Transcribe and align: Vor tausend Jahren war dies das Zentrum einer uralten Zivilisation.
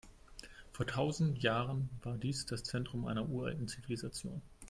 Vor 0.71 0.87
tausend 0.87 1.43
Jahren 1.43 1.91
war 2.01 2.17
dies 2.17 2.47
das 2.47 2.63
Zentrum 2.63 3.05
einer 3.05 3.29
uralten 3.29 3.67
Zivilisation. 3.67 4.41